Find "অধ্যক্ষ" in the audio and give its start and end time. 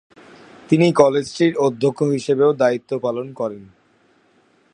1.57-1.99